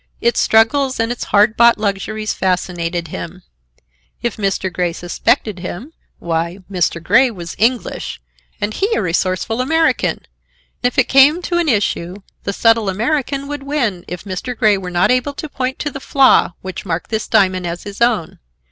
Its 0.19 0.39
struggles 0.39 0.99
and 0.99 1.11
its 1.11 1.25
hard 1.25 1.55
bought 1.55 1.77
luxuries 1.77 2.33
fascinated 2.33 3.09
him. 3.09 3.43
If 4.23 4.35
Mr. 4.37 4.73
Grey 4.73 4.93
suspected 4.93 5.59
him, 5.59 5.93
why, 6.17 6.57
Mr. 6.71 6.99
Grey 7.03 7.29
was 7.29 7.53
English, 7.59 8.19
and 8.59 8.73
he 8.73 8.91
a 8.95 9.01
resourceful 9.03 9.61
American. 9.61 10.25
If 10.81 10.97
it 10.97 11.07
came 11.07 11.39
to 11.43 11.59
an 11.59 11.69
issue, 11.69 12.15
the 12.45 12.51
subtle 12.51 12.89
American 12.89 13.47
would 13.47 13.61
win 13.61 14.03
if 14.07 14.23
Mr. 14.23 14.57
Grey 14.57 14.75
were 14.75 14.89
not 14.89 15.11
able 15.11 15.33
to 15.35 15.47
point 15.47 15.77
to 15.77 15.91
the 15.91 15.99
flaw 15.99 16.53
which 16.63 16.83
marked 16.83 17.11
this 17.11 17.27
diamond 17.27 17.67
as 17.67 17.83
his 17.83 18.01
own. 18.01 18.39